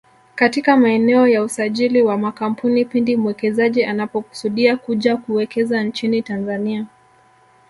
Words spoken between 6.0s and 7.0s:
Tanzania